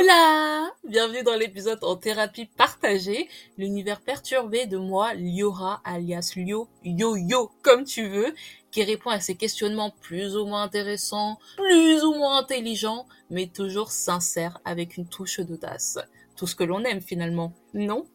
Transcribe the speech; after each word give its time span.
Hola 0.00 0.70
Bienvenue 0.88 1.24
dans 1.24 1.34
l'épisode 1.34 1.82
en 1.82 1.96
thérapie 1.96 2.46
partagée, 2.46 3.28
l'univers 3.56 4.00
perturbé 4.00 4.66
de 4.66 4.76
moi, 4.76 5.12
Liora, 5.14 5.80
alias 5.84 6.34
Lio, 6.36 6.68
Yo-Yo, 6.84 7.50
comme 7.62 7.82
tu 7.82 8.06
veux, 8.06 8.32
qui 8.70 8.84
répond 8.84 9.10
à 9.10 9.18
ces 9.18 9.34
questionnements 9.34 9.92
plus 10.00 10.36
ou 10.36 10.46
moins 10.46 10.62
intéressants, 10.62 11.40
plus 11.56 12.04
ou 12.04 12.14
moins 12.14 12.38
intelligents, 12.38 13.08
mais 13.30 13.48
toujours 13.48 13.90
sincères 13.90 14.60
avec 14.64 14.98
une 14.98 15.08
touche 15.08 15.40
d'audace. 15.40 15.98
Tout 16.36 16.46
ce 16.46 16.54
que 16.54 16.62
l'on 16.62 16.84
aime 16.84 17.00
finalement, 17.00 17.52
non? 17.74 18.06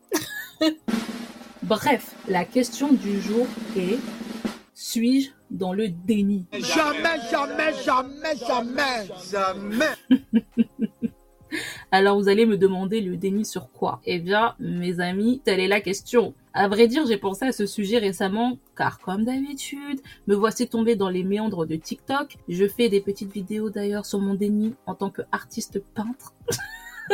Bref, 1.64 2.16
la 2.30 2.46
question 2.46 2.94
du 2.94 3.20
jour 3.20 3.46
est 3.76 4.00
suis-je 4.74 5.32
dans 5.52 5.74
le 5.74 5.90
déni? 5.90 6.46
Jamais, 6.54 7.20
jamais, 7.30 7.74
jamais, 7.84 8.38
jamais, 8.38 9.08
jamais. 9.30 10.63
Alors 11.94 12.18
vous 12.18 12.28
allez 12.28 12.48
me 12.48 12.58
demander 12.58 13.02
le 13.02 13.18
déni 13.18 13.46
sur 13.46 13.72
quoi? 13.72 14.02
Eh 14.06 14.18
bien, 14.18 14.56
mes 14.58 15.00
amis, 15.00 15.44
telle 15.46 15.60
est 15.60 15.68
la 15.68 15.80
question. 15.80 16.34
À 16.52 16.68
vrai 16.68 16.88
dire, 16.88 17.06
j'ai 17.06 17.18
pensé 17.18 17.46
à 17.46 17.52
ce 17.52 17.68
sujet 17.68 18.00
récemment, 18.00 18.58
car 18.76 18.98
comme 18.98 19.26
d'habitude, 19.26 20.02
me 20.26 20.34
voici 20.34 20.68
tombé 20.68 20.96
dans 20.96 21.10
les 21.10 21.24
méandres 21.24 21.68
de 21.68 21.76
TikTok. 21.76 22.38
Je 22.50 22.68
fais 22.68 22.90
des 22.90 23.00
petites 23.00 23.32
vidéos 23.32 23.70
d'ailleurs 23.70 24.08
sur 24.08 24.18
mon 24.18 24.34
déni 24.34 24.74
en 24.88 24.96
tant 24.96 25.12
qu'artiste 25.12 25.84
peintre. 25.94 26.34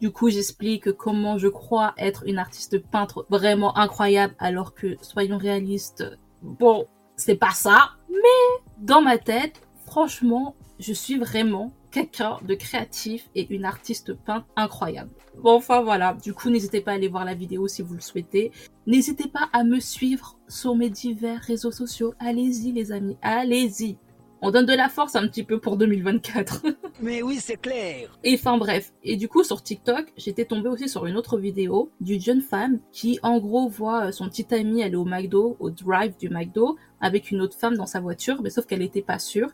Du 0.00 0.10
coup, 0.10 0.30
j'explique 0.30 0.92
comment 0.92 1.36
je 1.36 1.48
crois 1.48 1.92
être 1.98 2.24
une 2.26 2.38
artiste 2.38 2.78
peintre 2.78 3.26
vraiment 3.28 3.76
incroyable, 3.76 4.34
alors 4.38 4.72
que, 4.74 4.96
soyons 5.02 5.36
réalistes, 5.36 6.04
bon, 6.40 6.86
c'est 7.16 7.36
pas 7.36 7.50
ça. 7.50 7.90
Mais, 8.08 8.62
dans 8.78 9.02
ma 9.02 9.18
tête, 9.18 9.60
franchement, 9.84 10.56
je 10.78 10.92
suis 10.94 11.18
vraiment 11.18 11.72
quelqu'un 11.92 12.38
de 12.42 12.54
créatif 12.54 13.28
et 13.36 13.46
une 13.54 13.64
artiste 13.64 14.14
peintre 14.14 14.46
incroyable. 14.56 15.10
Bon, 15.38 15.52
enfin 15.52 15.82
voilà, 15.82 16.14
du 16.14 16.34
coup 16.34 16.50
n'hésitez 16.50 16.80
pas 16.80 16.92
à 16.92 16.94
aller 16.94 17.08
voir 17.08 17.24
la 17.24 17.34
vidéo 17.34 17.68
si 17.68 17.82
vous 17.82 17.94
le 17.94 18.00
souhaitez. 18.00 18.50
N'hésitez 18.86 19.28
pas 19.28 19.48
à 19.52 19.62
me 19.62 19.78
suivre 19.78 20.36
sur 20.48 20.74
mes 20.74 20.90
divers 20.90 21.40
réseaux 21.40 21.70
sociaux. 21.70 22.14
Allez-y 22.18 22.72
les 22.72 22.90
amis, 22.90 23.16
allez-y. 23.22 23.96
On 24.44 24.50
donne 24.50 24.66
de 24.66 24.72
la 24.72 24.88
force 24.88 25.14
un 25.14 25.28
petit 25.28 25.44
peu 25.44 25.60
pour 25.60 25.76
2024. 25.76 26.62
Mais 27.00 27.22
oui, 27.22 27.36
c'est 27.40 27.60
clair. 27.60 28.18
Et 28.24 28.34
enfin 28.34 28.58
bref. 28.58 28.92
Et 29.04 29.16
du 29.16 29.28
coup 29.28 29.44
sur 29.44 29.62
TikTok, 29.62 30.12
j'étais 30.16 30.44
tombée 30.44 30.68
aussi 30.68 30.88
sur 30.88 31.06
une 31.06 31.16
autre 31.16 31.38
vidéo 31.38 31.92
d'une 32.00 32.20
jeune 32.20 32.40
femme 32.40 32.80
qui 32.90 33.20
en 33.22 33.38
gros 33.38 33.68
voit 33.68 34.10
son 34.10 34.28
petit 34.28 34.52
ami 34.52 34.82
aller 34.82 34.96
au 34.96 35.04
McDo, 35.04 35.56
au 35.60 35.70
drive 35.70 36.16
du 36.18 36.28
McDo, 36.28 36.76
avec 37.00 37.30
une 37.30 37.40
autre 37.40 37.56
femme 37.56 37.76
dans 37.76 37.86
sa 37.86 38.00
voiture, 38.00 38.42
mais 38.42 38.50
sauf 38.50 38.66
qu'elle 38.66 38.80
n'était 38.80 39.00
pas 39.00 39.20
sûre. 39.20 39.48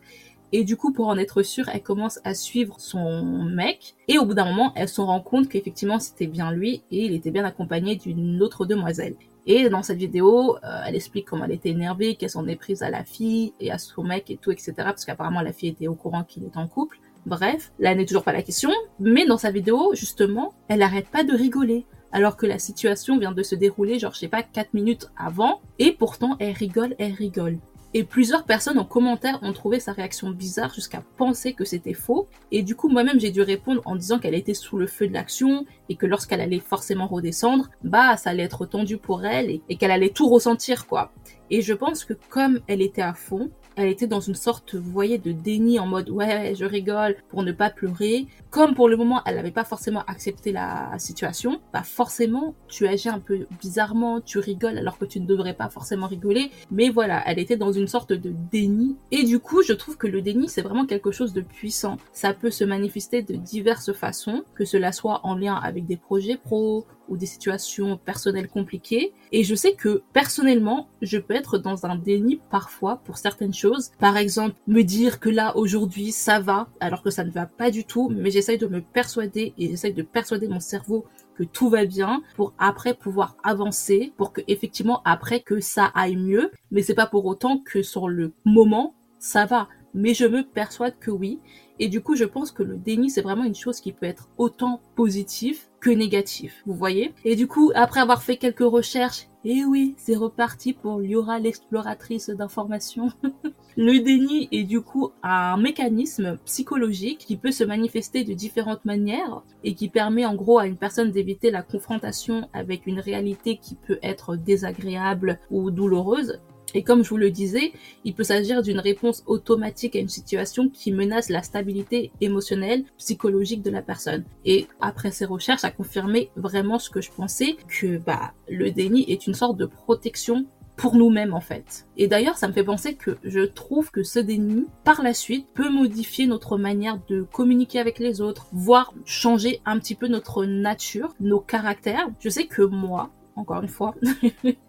Et 0.53 0.65
du 0.65 0.77
coup, 0.77 0.93
pour 0.93 1.09
en 1.09 1.19
être 1.19 1.43
sûre, 1.43 1.69
elle 1.69 1.83
commence 1.83 2.21
à 2.25 2.35
suivre 2.35 2.77
son 2.79 3.45
mec. 3.45 3.95
Et 4.09 4.19
au 4.19 4.25
bout 4.25 4.35
d'un 4.35 4.47
moment, 4.47 4.73
elle 4.77 4.89
se 4.89 5.01
rend 5.01 5.21
compte 5.21 5.49
qu'effectivement, 5.49 5.99
c'était 5.99 6.27
bien 6.27 6.53
lui 6.53 6.83
et 6.91 7.05
il 7.05 7.15
était 7.15 7.31
bien 7.31 7.45
accompagné 7.45 7.97
d'une 7.97 8.43
autre 8.43 8.65
demoiselle. 8.65 9.15
Et 9.47 9.71
dans 9.71 9.83
cette 9.83 9.99
vidéo, 9.99 10.57
euh, 10.57 10.83
elle 10.87 10.95
explique 10.95 11.27
comment 11.27 11.47
elle 11.47 11.53
était 11.53 11.71
énervée, 11.71 12.17
qu'elle 12.17 12.31
s'en 12.31 12.47
est 12.47 12.57
prise 12.57 12.83
à 12.83 12.91
la 12.91 13.05
fille 13.05 13.55
et 13.61 13.71
à 13.71 13.79
son 13.79 14.05
mec 14.05 14.31
et 14.31 14.37
tout, 14.37 14.51
etc. 14.51 14.75
Parce 14.77 15.07
qu'apparemment, 15.07 15.41
la 15.41 15.53
fille 15.53 15.71
était 15.71 15.89
au 15.89 15.95
courant 15.95 16.23
qu'il 16.23 16.45
était 16.45 16.59
en 16.59 16.69
couple. 16.69 16.99
Bref, 17.25 17.73
là 17.79 17.95
n'est 17.95 18.05
toujours 18.05 18.25
pas 18.25 18.33
la 18.33 18.43
question. 18.43 18.71
Mais 19.01 19.27
dans 19.27 19.39
sa 19.39 19.51
vidéo, 19.51 19.93
justement, 19.95 20.53
elle 20.69 20.83
arrête 20.83 21.09
pas 21.09 21.25
de 21.25 21.33
rigoler. 21.33 21.87
Alors 22.12 22.37
que 22.37 22.47
la 22.47 22.59
situation 22.59 23.19
vient 23.19 23.33
de 23.33 23.43
se 23.43 23.55
dérouler, 23.55 23.99
genre, 23.99 24.15
je 24.15 24.21
sais 24.21 24.29
pas, 24.29 24.43
4 24.43 24.73
minutes 24.75 25.11
avant. 25.17 25.61
Et 25.79 25.93
pourtant, 25.93 26.37
elle 26.41 26.53
rigole, 26.53 26.95
elle 26.99 27.12
rigole. 27.12 27.59
Et 27.94 28.05
plusieurs 28.05 28.44
personnes 28.44 28.78
en 28.78 28.84
commentaire 28.84 29.39
ont 29.42 29.53
trouvé 29.53 29.81
sa 29.81 29.92
réaction 29.92 30.31
bizarre 30.31 30.75
jusqu'à 30.75 31.03
penser 31.17 31.55
que 31.55 31.64
c'était 31.64 31.94
faux. 31.94 32.28
Et 32.53 32.62
du 32.62 32.77
coup, 32.77 32.89
moi-même, 32.89 33.19
j'ai 33.19 33.31
dû 33.31 33.41
répondre 33.41 33.81
en 33.86 33.97
disant 33.97 34.19
qu'elle 34.19 34.34
était 34.34 34.55
sous 34.55 34.77
le 34.77 34.86
feu 34.86 35.08
de 35.08 35.14
l'action 35.14 35.64
et 35.89 35.97
que 35.97 36.05
lorsqu'elle 36.05 36.42
allait 36.42 36.61
forcément 36.61 37.06
redescendre, 37.06 37.70
bah, 37.83 38.16
ça 38.19 38.31
allait 38.31 38.42
être 38.42 38.66
tendu 38.66 38.98
pour 38.98 39.25
elle 39.25 39.50
et, 39.50 39.62
et 39.70 39.77
qu'elle 39.77 39.91
allait 39.91 40.11
tout 40.11 40.28
ressentir, 40.28 40.87
quoi. 40.87 41.12
Et 41.50 41.62
je 41.62 41.72
pense 41.72 42.04
que 42.04 42.12
comme 42.28 42.60
elle 42.66 42.82
était 42.82 43.00
à 43.03 43.15
fond, 43.15 43.50
elle 43.78 43.89
était 43.89 44.09
dans 44.09 44.21
une 44.21 44.34
sorte, 44.34 44.75
vous 44.75 44.91
voyez, 44.91 45.19
de 45.19 45.31
déni 45.31 45.78
en 45.78 45.87
mode 45.87 46.11
ouais, 46.11 46.55
je 46.59 46.65
rigole 46.65 47.16
pour 47.28 47.44
ne 47.44 47.53
pas 47.53 47.71
pleurer. 47.71 48.27
Comme 48.50 48.75
pour 48.75 48.89
le 48.89 48.97
moment, 48.97 49.22
elle 49.25 49.37
n'avait 49.37 49.53
pas 49.53 49.65
forcément 49.65 50.03
accepté 50.06 50.50
la 50.50 50.99
situation, 50.99 51.61
bah 51.72 51.84
forcément, 51.84 52.55
tu 52.66 52.89
agis 52.89 53.09
un 53.09 53.21
peu 53.21 53.47
bizarrement, 53.61 54.21
tu 54.21 54.39
rigoles 54.39 54.78
alors 54.78 54.99
que 54.99 55.05
tu 55.05 55.21
ne 55.21 55.27
devrais 55.27 55.55
pas 55.55 55.69
forcément 55.69 56.09
rigoler. 56.09 56.50
Mais 56.72 56.89
voilà, 56.89 57.22
elle 57.27 57.39
était 57.39 57.56
dans 57.56 57.72
une 57.72 57.87
sorte 57.87 58.12
de 58.12 58.33
déni. 58.50 58.97
Et 59.12 59.22
du 59.22 59.39
coup, 59.39 59.62
je 59.62 59.72
trouve 59.72 59.97
que 59.97 60.09
le 60.09 60.22
déni, 60.22 60.49
c'est 60.49 60.62
vraiment 60.62 60.87
quelque 60.87 61.12
chose 61.12 61.33
de 61.33 61.41
puissant. 61.41 61.99
Ça 62.12 62.34
peut 62.34 62.50
se 62.50 62.65
manifester 62.65 63.22
de 63.22 63.34
diverses 63.34 63.93
façons, 63.93 64.43
que 64.56 64.65
cela 64.65 64.91
soit 64.91 65.21
en 65.22 65.37
lien 65.37 65.55
avec 65.55 65.87
des 65.87 65.97
projets 65.97 66.37
pro 66.37 66.84
ou 67.09 67.17
des 67.17 67.27
situations 67.27 67.97
personnelles 67.97 68.49
compliquées. 68.49 69.13
Et 69.33 69.45
je 69.45 69.55
sais 69.55 69.73
que 69.73 70.03
personnellement, 70.13 70.89
je 71.03 71.19
peux 71.19 71.35
être 71.35 71.59
dans 71.59 71.87
un 71.87 71.97
déni 71.97 72.41
parfois 72.51 73.01
pour 73.05 73.19
certaines 73.19 73.55
choses. 73.55 73.91
Par 73.99 74.17
exemple, 74.17 74.55
me 74.67 74.83
dire 74.83 75.21
que 75.21 75.29
là 75.29 75.57
aujourd'hui 75.57 76.13
ça 76.13 76.41
va 76.41 76.69
alors 76.81 77.03
que 77.03 77.11
ça 77.11 77.25
ne 77.25 77.31
va 77.31 77.47
pas 77.47 77.71
du 77.71 77.85
tout, 77.85 78.11
mais 78.15 78.31
j'essaye 78.31 78.59
de 78.59 78.67
me 78.67 78.81
persuader 78.81 79.55
et 79.59 79.69
j'essaye 79.69 79.93
de 79.93 80.03
persuader 80.03 80.49
mon 80.49 80.61
cerveau 80.61 81.05
que 81.35 81.45
tout 81.45 81.69
va 81.69 81.85
bien 81.85 82.23
pour 82.35 82.53
après 82.59 82.95
pouvoir 82.95 83.37
avancer 83.45 84.13
pour 84.17 84.33
que 84.33 84.41
effectivement 84.49 85.03
après 85.05 85.41
que 85.41 85.61
ça 85.61 85.93
aille 85.95 86.17
mieux 86.17 86.51
mais 86.73 86.83
c'est 86.83 86.95
pas 86.95 87.07
pour 87.07 87.27
autant 87.27 87.59
que 87.59 87.81
sur 87.81 88.09
le 88.09 88.33
moment 88.45 88.97
ça 89.21 89.47
va 89.47 89.69
mais 89.95 90.15
je 90.15 90.25
me 90.25 90.43
persuade 90.43 90.99
que 90.99 91.13
oui 91.13 91.39
et 91.81 91.89
du 91.89 92.01
coup, 92.01 92.17
je 92.17 92.25
pense 92.25 92.51
que 92.51 92.63
le 92.63 92.77
déni, 92.77 93.11
c'est 93.11 93.23
vraiment 93.23 93.45
une 93.45 93.55
chose 93.55 93.81
qui 93.81 93.93
peut 93.93 94.07
être 94.07 94.29
autant 94.37 94.81
positive 94.97 95.68
que 95.81 95.91
négative. 95.91 96.53
Vous 96.66 96.75
voyez 96.75 97.12
Et 97.25 97.37
du 97.37 97.47
coup, 97.47 97.71
après 97.75 98.00
avoir 98.00 98.22
fait 98.22 98.37
quelques 98.37 98.61
recherches, 98.61 99.28
et 99.44 99.59
eh 99.59 99.65
oui, 99.65 99.94
c'est 99.97 100.16
reparti 100.16 100.72
pour 100.72 100.99
Liora 100.99 101.39
l'exploratrice 101.39 102.28
d'informations. 102.28 103.11
le 103.77 103.99
déni 104.00 104.49
est 104.50 104.65
du 104.65 104.81
coup 104.81 105.12
un 105.22 105.56
mécanisme 105.56 106.39
psychologique 106.44 107.21
qui 107.21 107.37
peut 107.37 107.53
se 107.53 107.62
manifester 107.62 108.25
de 108.25 108.34
différentes 108.34 108.84
manières 108.84 109.43
et 109.62 109.75
qui 109.75 109.89
permet 109.89 110.27
en 110.27 110.34
gros 110.34 110.59
à 110.59 110.66
une 110.66 110.77
personne 110.77 111.12
d'éviter 111.12 111.53
la 111.53 111.62
confrontation 111.62 112.49
avec 112.53 112.87
une 112.87 112.99
réalité 112.99 113.56
qui 113.56 113.77
peut 113.77 114.00
être 114.03 114.34
désagréable 114.34 115.39
ou 115.50 115.71
douloureuse 115.71 116.41
et 116.75 116.83
comme 116.83 117.03
je 117.03 117.09
vous 117.09 117.17
le 117.17 117.31
disais, 117.31 117.73
il 118.05 118.15
peut 118.15 118.25
s'agir 118.25 118.62
d'une 118.62 118.79
réponse 118.79 119.23
automatique 119.27 119.97
à 119.97 120.01
une 120.01 120.09
situation 120.09 120.69
qui 120.69 120.93
menace 120.93 121.31
la 121.31 121.43
stabilité 121.43 122.12
émotionnelle, 122.21 122.84
psychologique 122.99 123.62
de 123.62 123.71
la 123.71 123.83
personne. 123.83 124.25
Et 124.45 124.67
après 124.81 125.11
ces 125.11 125.25
recherches, 125.25 125.65
a 125.65 125.71
confirmé 125.71 126.31
vraiment 126.37 126.78
ce 126.78 126.91
que 126.91 127.01
je 127.01 127.11
pensais, 127.11 127.57
que 127.69 127.99
bah, 127.99 128.33
le 128.49 128.71
déni 128.71 129.05
est 129.09 129.27
une 129.27 129.34
sorte 129.34 129.57
de 129.57 129.67
protection 129.67 130.47
pour 130.77 130.95
nous-mêmes 130.95 131.34
en 131.34 131.41
fait. 131.41 131.87
Et 131.97 132.07
d'ailleurs, 132.07 132.39
ça 132.39 132.49
me 132.49 132.53
fait 132.53 132.62
penser 132.62 132.95
que 132.95 133.19
je 133.25 133.41
trouve 133.41 133.91
que 133.91 134.05
ce 134.05 134.21
déni, 134.21 134.67
par 134.84 135.03
la 135.03 135.12
suite, 135.12 135.49
peut 135.53 135.71
modifier 135.71 136.27
notre 136.27 136.57
manière 136.57 137.01
de 137.09 137.23
communiquer 137.23 137.81
avec 137.81 137.99
les 137.99 138.21
autres, 138.21 138.47
voire 138.53 138.95
changer 139.05 139.61
un 139.67 139.78
petit 139.78 139.97
peu 139.97 140.07
notre 140.07 140.45
nature, 140.45 141.15
nos 141.19 141.41
caractères. 141.41 142.09
Je 142.21 142.28
sais 142.28 142.47
que 142.47 142.62
moi, 142.62 143.11
encore 143.34 143.62
une 143.62 143.69
fois, 143.69 143.95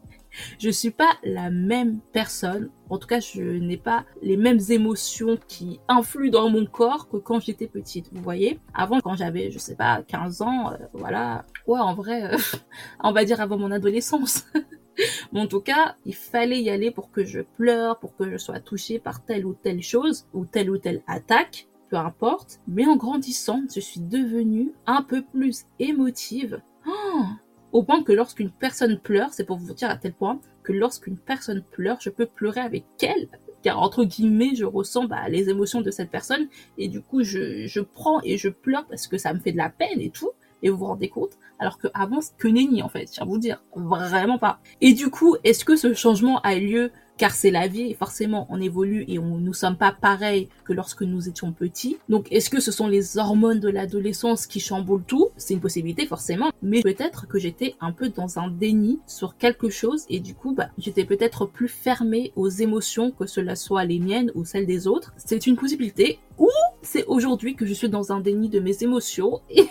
je 0.58 0.70
suis 0.70 0.92
pas 0.92 1.12
la 1.24 1.50
même 1.50 2.00
personne. 2.14 2.70
En 2.90 2.98
tout 2.98 3.08
cas, 3.08 3.20
je 3.20 3.42
n'ai 3.42 3.78
pas 3.78 4.06
les 4.22 4.38
mêmes 4.38 4.60
émotions 4.70 5.38
qui 5.48 5.80
influent 5.88 6.32
dans 6.32 6.50
mon 6.50 6.66
corps 6.66 7.08
que 7.08 7.18
quand 7.18 7.40
j'étais 7.40 7.68
petite. 7.68 8.10
Vous 8.12 8.22
voyez 8.22 8.60
Avant, 8.74 9.00
quand 9.00 9.16
j'avais, 9.16 9.52
je 9.52 9.60
sais 9.60 9.76
pas, 9.76 10.02
15 10.04 10.42
ans, 10.42 10.72
euh, 10.72 10.78
voilà. 10.94 11.46
Ouais, 11.68 11.80
en 11.80 11.94
vrai, 11.94 12.34
euh, 12.34 12.38
on 13.04 13.12
va 13.12 13.26
dire 13.26 13.42
avant 13.42 13.58
mon 13.58 13.72
adolescence. 13.72 14.46
Mais 15.32 15.40
en 15.40 15.48
tout 15.48 15.62
cas, 15.62 15.96
il 16.06 16.16
fallait 16.16 16.62
y 16.62 16.70
aller 16.70 16.92
pour 16.92 17.12
que 17.12 17.24
je 17.24 17.42
pleure, 17.42 18.00
pour 18.00 18.16
que 18.18 18.30
je 18.30 18.38
sois 18.38 18.60
touchée 18.60 19.00
par 19.00 19.24
telle 19.24 19.46
ou 19.46 19.54
telle 19.54 19.82
chose, 19.82 20.28
ou 20.34 20.46
telle 20.46 20.70
ou 20.70 20.78
telle 20.78 21.04
attaque 21.08 21.70
peu 21.90 21.98
importe. 21.98 22.62
Mais 22.68 22.86
en 22.86 22.96
grandissant, 22.96 23.64
je 23.74 23.80
suis 23.80 24.00
devenue 24.00 24.72
un 24.86 25.02
peu 25.02 25.24
plus 25.24 25.66
émotive. 25.80 26.62
Oh 26.88 27.24
au 27.72 27.84
point 27.84 28.04
que 28.04 28.12
lorsqu'une 28.12 28.52
personne 28.52 29.00
pleure, 29.00 29.30
c'est 29.32 29.44
pour 29.44 29.58
vous 29.58 29.74
dire 29.74 29.90
à 29.90 29.98
tel 29.98 30.14
point 30.14 30.40
que 30.64 30.74
lorsqu'une 30.74 31.18
personne 31.18 31.64
pleure, 31.72 31.98
je 32.02 32.10
peux 32.10 32.26
pleurer 32.26 32.62
avec 32.62 32.84
elle. 33.02 33.28
Car 33.62 33.82
entre 33.82 34.06
guillemets, 34.06 34.56
je 34.56 34.66
ressens 34.66 35.06
bah, 35.06 35.28
les 35.30 35.50
émotions 35.50 35.82
de 35.82 35.92
cette 35.92 36.10
personne 36.10 36.48
et 36.78 36.88
du 36.88 37.02
coup, 37.02 37.24
je, 37.24 37.68
je 37.68 37.82
prends 37.82 38.22
et 38.24 38.38
je 38.38 38.50
pleure 38.50 38.86
parce 38.88 39.08
que 39.08 39.18
ça 39.18 39.34
me 39.34 39.40
fait 39.40 39.52
de 39.52 39.58
la 39.58 39.70
peine 39.70 40.00
et 40.00 40.10
tout. 40.10 40.32
Et 40.62 40.70
vous 40.70 40.78
vous 40.78 40.86
rendez 40.86 41.10
compte 41.10 41.38
Alors 41.58 41.78
que 41.78 41.88
avant, 41.94 42.22
c'est 42.22 42.36
que 42.38 42.48
nenni 42.48 42.82
en 42.84 42.90
fait, 42.90 43.10
je 43.14 43.24
vous 43.24 43.38
dire. 43.38 43.64
Vraiment 43.76 44.38
pas. 44.38 44.60
Et 44.82 44.94
du 44.94 45.10
coup, 45.10 45.36
est-ce 45.44 45.66
que 45.66 45.76
ce 45.76 45.94
changement 45.94 46.40
a 46.42 46.56
lieu 46.56 46.92
car 47.20 47.36
c'est 47.36 47.52
la 47.52 47.68
vie 47.68 47.94
forcément 47.94 48.48
on 48.50 48.60
évolue 48.60 49.04
et 49.08 49.20
on 49.20 49.38
nous 49.38 49.54
sommes 49.54 49.76
pas 49.76 49.92
pareils 49.92 50.48
que 50.64 50.74
lorsque 50.74 51.04
nous 51.04 51.28
étions 51.28 51.52
petits. 51.52 51.98
Donc 52.08 52.32
est-ce 52.32 52.50
que 52.50 52.62
ce 52.62 52.72
sont 52.72 52.88
les 52.88 53.18
hormones 53.18 53.60
de 53.60 53.70
l'adolescence 53.70 54.48
qui 54.48 54.60
chamboulent 54.60 55.04
tout? 55.04 55.28
C'est 55.36 55.54
une 55.54 55.60
possibilité 55.60 56.08
forcément, 56.08 56.52
mais 56.64 56.82
peut-être 56.82 57.28
que 57.28 57.38
j'étais 57.38 57.76
un 57.82 57.92
peu 57.92 58.10
dans 58.10 58.40
un 58.40 58.48
déni 58.48 59.00
sur 59.06 59.38
quelque 59.38 59.70
chose 59.70 60.06
et 60.10 60.22
du 60.22 60.34
coup 60.34 60.56
bah 60.56 60.70
j'étais 60.78 61.04
peut-être 61.04 61.46
plus 61.46 61.68
fermée 61.68 62.32
aux 62.38 62.50
émotions 62.50 63.12
que 63.12 63.28
cela 63.28 63.56
soit 63.56 63.84
les 63.84 64.00
miennes 64.00 64.32
ou 64.34 64.46
celles 64.46 64.66
des 64.66 64.88
autres. 64.88 65.14
C'est 65.18 65.46
une 65.46 65.58
possibilité 65.58 66.20
ou 66.38 66.50
c'est 66.82 67.04
aujourd'hui 67.06 67.56
que 67.56 67.66
je 67.66 67.74
suis 67.74 67.90
dans 67.90 68.14
un 68.14 68.22
déni 68.22 68.48
de 68.48 68.62
mes 68.62 68.82
émotions 68.82 69.42
et 69.50 69.68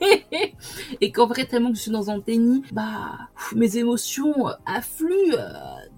et 1.00 1.12
qu'en 1.12 1.26
vrai, 1.26 1.44
tellement 1.46 1.70
que 1.70 1.76
je 1.76 1.82
suis 1.82 1.90
dans 1.90 2.10
un 2.10 2.18
déni, 2.18 2.62
bah, 2.72 3.18
mes 3.54 3.76
émotions 3.76 4.34
affluent 4.66 5.34
euh, 5.34 5.48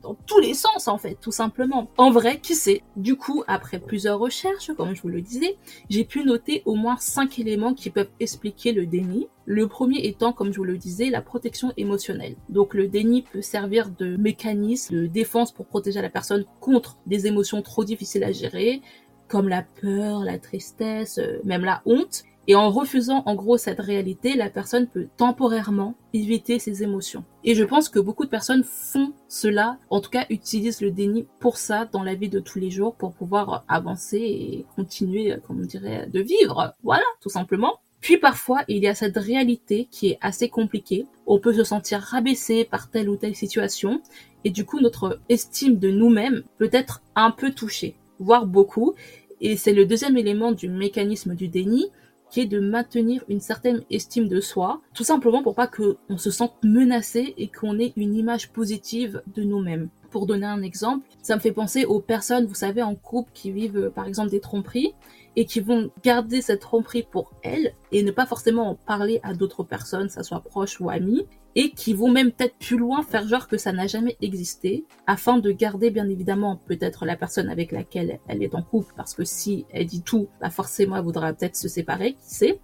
dans 0.02 0.14
tous 0.26 0.40
les 0.40 0.54
sens, 0.54 0.88
en 0.88 0.98
fait, 0.98 1.16
tout 1.20 1.32
simplement. 1.32 1.88
En 1.96 2.10
vrai, 2.10 2.38
qui 2.38 2.54
sait? 2.54 2.82
Du 2.96 3.16
coup, 3.16 3.44
après 3.46 3.78
plusieurs 3.78 4.18
recherches, 4.18 4.72
comme 4.76 4.94
je 4.94 5.02
vous 5.02 5.08
le 5.08 5.20
disais, 5.20 5.56
j'ai 5.88 6.04
pu 6.04 6.24
noter 6.24 6.62
au 6.64 6.74
moins 6.74 6.96
cinq 6.98 7.38
éléments 7.38 7.74
qui 7.74 7.90
peuvent 7.90 8.10
expliquer 8.20 8.72
le 8.72 8.86
déni. 8.86 9.28
Le 9.44 9.66
premier 9.66 10.06
étant, 10.06 10.32
comme 10.32 10.52
je 10.52 10.58
vous 10.58 10.64
le 10.64 10.78
disais, 10.78 11.10
la 11.10 11.22
protection 11.22 11.72
émotionnelle. 11.76 12.36
Donc 12.48 12.74
le 12.74 12.88
déni 12.88 13.22
peut 13.22 13.42
servir 13.42 13.90
de 13.90 14.16
mécanisme 14.16 14.94
de 14.94 15.06
défense 15.06 15.52
pour 15.52 15.66
protéger 15.66 16.00
la 16.00 16.10
personne 16.10 16.44
contre 16.60 16.98
des 17.06 17.26
émotions 17.26 17.62
trop 17.62 17.84
difficiles 17.84 18.24
à 18.24 18.32
gérer, 18.32 18.82
comme 19.28 19.48
la 19.48 19.62
peur, 19.80 20.24
la 20.24 20.38
tristesse, 20.38 21.18
euh, 21.18 21.40
même 21.44 21.64
la 21.64 21.82
honte. 21.86 22.24
Et 22.48 22.56
en 22.56 22.70
refusant 22.70 23.22
en 23.26 23.34
gros 23.34 23.56
cette 23.56 23.78
réalité, 23.78 24.34
la 24.34 24.50
personne 24.50 24.88
peut 24.88 25.06
temporairement 25.16 25.94
éviter 26.12 26.58
ses 26.58 26.82
émotions. 26.82 27.24
Et 27.44 27.54
je 27.54 27.64
pense 27.64 27.88
que 27.88 28.00
beaucoup 28.00 28.24
de 28.24 28.30
personnes 28.30 28.64
font 28.64 29.12
cela, 29.28 29.78
en 29.90 30.00
tout 30.00 30.10
cas 30.10 30.26
utilisent 30.28 30.80
le 30.80 30.90
déni 30.90 31.26
pour 31.38 31.56
ça 31.56 31.88
dans 31.90 32.02
la 32.02 32.14
vie 32.14 32.28
de 32.28 32.40
tous 32.40 32.58
les 32.58 32.70
jours, 32.70 32.94
pour 32.94 33.12
pouvoir 33.12 33.64
avancer 33.68 34.18
et 34.18 34.66
continuer, 34.74 35.36
comme 35.46 35.60
on 35.60 35.66
dirait, 35.66 36.08
de 36.12 36.20
vivre. 36.20 36.74
Voilà, 36.82 37.04
tout 37.20 37.30
simplement. 37.30 37.78
Puis 38.00 38.18
parfois, 38.18 38.64
il 38.66 38.82
y 38.82 38.88
a 38.88 38.96
cette 38.96 39.16
réalité 39.16 39.86
qui 39.90 40.08
est 40.08 40.18
assez 40.20 40.48
compliquée. 40.48 41.06
On 41.26 41.38
peut 41.38 41.54
se 41.54 41.62
sentir 41.62 42.00
rabaissé 42.00 42.64
par 42.64 42.90
telle 42.90 43.08
ou 43.08 43.16
telle 43.16 43.36
situation, 43.36 44.02
et 44.44 44.50
du 44.50 44.64
coup, 44.64 44.80
notre 44.80 45.20
estime 45.28 45.78
de 45.78 45.90
nous-mêmes 45.90 46.42
peut 46.58 46.70
être 46.72 47.00
un 47.14 47.30
peu 47.30 47.52
touchée, 47.52 47.94
voire 48.18 48.46
beaucoup. 48.46 48.94
Et 49.40 49.56
c'est 49.56 49.72
le 49.72 49.86
deuxième 49.86 50.16
élément 50.16 50.50
du 50.50 50.68
mécanisme 50.68 51.36
du 51.36 51.46
déni, 51.46 51.86
qui 52.32 52.40
est 52.40 52.46
de 52.46 52.60
maintenir 52.60 53.22
une 53.28 53.40
certaine 53.40 53.82
estime 53.90 54.26
de 54.26 54.40
soi, 54.40 54.80
tout 54.94 55.04
simplement 55.04 55.42
pour 55.42 55.54
pas 55.54 55.66
qu'on 55.66 56.16
se 56.16 56.30
sente 56.30 56.54
menacé 56.64 57.34
et 57.36 57.48
qu'on 57.48 57.78
ait 57.78 57.92
une 57.94 58.16
image 58.16 58.50
positive 58.52 59.22
de 59.34 59.42
nous-mêmes. 59.42 59.90
Pour 60.10 60.24
donner 60.24 60.46
un 60.46 60.62
exemple, 60.62 61.06
ça 61.20 61.36
me 61.36 61.40
fait 61.40 61.52
penser 61.52 61.84
aux 61.84 62.00
personnes, 62.00 62.46
vous 62.46 62.54
savez, 62.54 62.82
en 62.82 62.94
couple 62.94 63.30
qui 63.34 63.50
vivent 63.50 63.76
euh, 63.76 63.90
par 63.90 64.06
exemple 64.06 64.30
des 64.30 64.40
tromperies 64.40 64.94
et 65.36 65.44
qui 65.44 65.60
vont 65.60 65.90
garder 66.02 66.40
cette 66.40 66.60
tromperie 66.60 67.02
pour 67.02 67.32
elles 67.42 67.74
et 67.92 68.02
ne 68.02 68.10
pas 68.10 68.26
forcément 68.26 68.70
en 68.70 68.74
parler 68.76 69.20
à 69.22 69.34
d'autres 69.34 69.62
personnes, 69.62 70.08
ça 70.08 70.22
soit 70.22 70.40
proches 70.40 70.80
ou 70.80 70.88
amis, 70.88 71.26
et 71.54 71.70
qui 71.70 71.94
vont 71.94 72.10
même 72.10 72.32
peut-être 72.32 72.56
plus 72.56 72.78
loin 72.78 73.02
faire 73.02 73.26
genre 73.26 73.48
que 73.48 73.56
ça 73.56 73.72
n'a 73.72 73.86
jamais 73.86 74.16
existé, 74.20 74.84
afin 75.06 75.38
de 75.38 75.50
garder 75.52 75.90
bien 75.90 76.08
évidemment 76.08 76.60
peut-être 76.66 77.04
la 77.04 77.16
personne 77.16 77.48
avec 77.48 77.72
laquelle 77.72 78.20
elle 78.28 78.42
est 78.42 78.54
en 78.54 78.62
couple, 78.62 78.92
parce 78.96 79.14
que 79.14 79.24
si 79.24 79.66
elle 79.70 79.86
dit 79.86 80.02
tout, 80.02 80.28
bah 80.40 80.50
forcément 80.50 80.96
elle 80.96 81.04
voudra 81.04 81.32
peut-être 81.32 81.56
se 81.56 81.68
séparer, 81.68 82.14
qui 82.14 82.34
sait. 82.34 82.60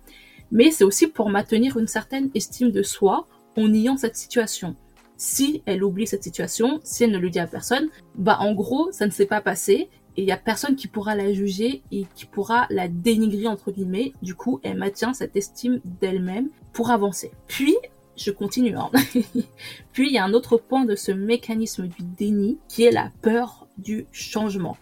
Mais 0.51 0.71
c'est 0.71 0.85
aussi 0.85 1.07
pour 1.07 1.29
maintenir 1.29 1.77
une 1.77 1.87
certaine 1.87 2.31
estime 2.35 2.71
de 2.71 2.83
soi 2.83 3.27
en 3.57 3.69
niant 3.69 3.97
cette 3.97 4.17
situation. 4.17 4.77
Si 5.17 5.63
elle 5.67 5.83
oublie 5.83 6.07
cette 6.07 6.23
situation, 6.23 6.81
si 6.85 7.05
elle 7.05 7.11
ne 7.11 7.19
le 7.19 7.29
dit 7.29 7.41
à 7.41 7.47
personne, 7.47 7.89
bah 8.15 8.39
en 8.41 8.55
gros 8.55 8.91
ça 8.93 9.05
ne 9.05 9.11
s'est 9.11 9.27
pas 9.27 9.41
passé 9.41 9.91
et 10.17 10.23
il 10.23 10.29
y 10.29 10.33
a 10.33 10.37
personne 10.37 10.75
qui 10.75 10.89
pourra 10.89 11.15
la 11.15 11.33
juger 11.33 11.83
et 11.93 12.07
qui 12.17 12.27
pourra 12.27 12.67
la 12.71 12.89
dénigrer 12.89 13.47
entre 13.47 13.71
guillemets. 13.71 14.13
Du 14.21 14.35
coup, 14.35 14.59
elle 14.65 14.77
maintient 14.77 15.13
cette 15.13 15.37
estime 15.37 15.81
d'elle-même 16.01 16.49
pour 16.73 16.91
avancer. 16.91 17.31
Puis 17.47 17.77
je 18.19 18.31
continue. 18.31 18.77
Hein. 18.77 18.91
Puis 19.93 20.09
il 20.09 20.13
y 20.13 20.19
a 20.19 20.25
un 20.25 20.33
autre 20.33 20.57
point 20.57 20.85
de 20.85 20.97
ce 20.97 21.13
mécanisme 21.13 21.87
du 21.87 22.03
déni 22.03 22.59
qui 22.69 22.85
est 22.85 22.91
la 22.91 23.11
peur 23.23 23.67
du 23.79 24.07
changement. 24.13 24.77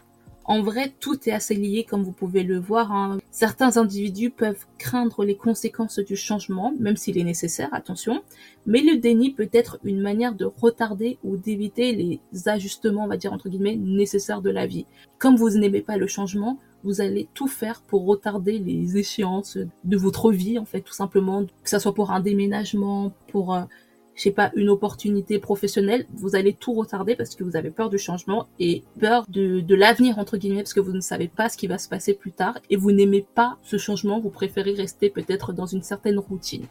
En 0.48 0.62
vrai, 0.62 0.92
tout 1.00 1.28
est 1.28 1.32
assez 1.32 1.56
lié 1.56 1.82
comme 1.82 2.04
vous 2.04 2.12
pouvez 2.12 2.44
le 2.44 2.58
voir. 2.58 2.92
Hein. 2.92 3.18
Certains 3.32 3.78
individus 3.78 4.30
peuvent 4.30 4.64
craindre 4.78 5.24
les 5.24 5.34
conséquences 5.34 5.98
du 5.98 6.14
changement, 6.14 6.72
même 6.78 6.96
s'il 6.96 7.18
est 7.18 7.24
nécessaire, 7.24 7.68
attention. 7.72 8.22
Mais 8.64 8.80
le 8.80 8.96
déni 8.98 9.32
peut 9.32 9.48
être 9.52 9.80
une 9.82 10.00
manière 10.00 10.34
de 10.34 10.44
retarder 10.44 11.18
ou 11.24 11.36
d'éviter 11.36 11.92
les 11.92 12.48
ajustements, 12.48 13.04
on 13.04 13.08
va 13.08 13.16
dire 13.16 13.32
entre 13.32 13.48
guillemets, 13.48 13.74
nécessaires 13.74 14.40
de 14.40 14.50
la 14.50 14.66
vie. 14.66 14.86
Comme 15.18 15.34
vous 15.34 15.50
n'aimez 15.50 15.80
pas 15.80 15.96
le 15.96 16.06
changement, 16.06 16.58
vous 16.86 17.00
allez 17.00 17.28
tout 17.34 17.48
faire 17.48 17.82
pour 17.82 18.06
retarder 18.06 18.58
les 18.58 18.96
échéances 18.96 19.58
de 19.84 19.96
votre 19.96 20.30
vie, 20.30 20.58
en 20.58 20.64
fait, 20.64 20.80
tout 20.80 20.92
simplement, 20.92 21.44
que 21.44 21.68
ça 21.68 21.80
soit 21.80 21.94
pour 21.94 22.12
un 22.12 22.20
déménagement, 22.20 23.12
pour, 23.26 23.54
euh, 23.54 23.62
je 24.14 24.22
sais 24.22 24.30
pas, 24.30 24.52
une 24.54 24.70
opportunité 24.70 25.40
professionnelle, 25.40 26.06
vous 26.14 26.36
allez 26.36 26.52
tout 26.52 26.72
retarder 26.72 27.16
parce 27.16 27.34
que 27.34 27.42
vous 27.42 27.56
avez 27.56 27.70
peur 27.70 27.90
du 27.90 27.98
changement 27.98 28.46
et 28.60 28.84
peur 29.00 29.26
de 29.28 29.74
l'avenir, 29.74 30.18
entre 30.18 30.36
guillemets, 30.36 30.62
parce 30.62 30.74
que 30.74 30.80
vous 30.80 30.92
ne 30.92 31.00
savez 31.00 31.26
pas 31.26 31.48
ce 31.48 31.56
qui 31.56 31.66
va 31.66 31.78
se 31.78 31.88
passer 31.88 32.14
plus 32.14 32.32
tard 32.32 32.56
et 32.70 32.76
vous 32.76 32.92
n'aimez 32.92 33.26
pas 33.34 33.58
ce 33.64 33.78
changement, 33.78 34.20
vous 34.20 34.30
préférez 34.30 34.72
rester 34.72 35.10
peut-être 35.10 35.52
dans 35.52 35.66
une 35.66 35.82
certaine 35.82 36.20
routine. 36.20 36.66